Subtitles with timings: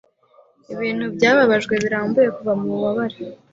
[0.73, 3.17] Ibintu byababajwe birambuye Kuva mububabare